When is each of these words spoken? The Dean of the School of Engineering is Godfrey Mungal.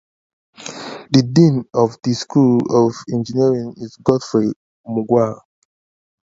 The 1.11 1.21
Dean 1.31 1.65
of 1.75 1.95
the 2.01 2.15
School 2.15 2.57
of 2.75 2.95
Engineering 3.13 3.75
is 3.77 3.97
Godfrey 3.97 4.51
Mungal. 4.87 5.41